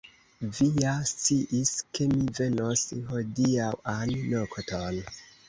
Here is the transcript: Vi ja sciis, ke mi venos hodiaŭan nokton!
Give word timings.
Vi 0.59 0.67
ja 0.83 0.93
sciis, 1.11 1.73
ke 1.99 2.07
mi 2.15 2.25
venos 2.39 2.87
hodiaŭan 3.13 4.17
nokton! 4.33 5.01